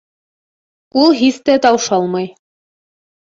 Ул 1.01 1.13
һис 1.19 1.37
тә 1.49 1.57
таушалмай 1.65 2.27